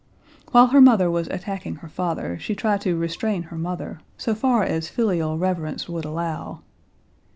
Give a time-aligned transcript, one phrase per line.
[0.49, 4.63] While her mother was attacking her father, she tried to restrain her mother, so far
[4.63, 6.61] as filial reverence would allow.